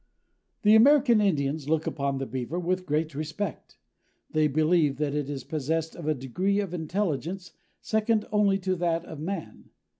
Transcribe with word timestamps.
The 0.63 0.73
American 0.73 1.21
Indians 1.21 1.69
look 1.69 1.85
upon 1.85 2.17
the 2.17 2.25
Beaver 2.25 2.57
with 2.59 2.87
great 2.87 3.13
respect. 3.13 3.77
They 4.31 4.47
believe 4.47 4.97
that 4.97 5.13
it 5.13 5.29
is 5.29 5.43
possessed 5.43 5.95
of 5.95 6.07
a 6.07 6.15
degree 6.15 6.59
of 6.59 6.73
intelligence 6.73 7.51
second 7.81 8.25
only 8.31 8.57
to 8.61 8.75
that 8.77 9.05
of 9.05 9.19
man. 9.19 9.69